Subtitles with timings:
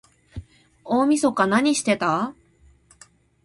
[0.83, 2.33] 大晦日なにしてた？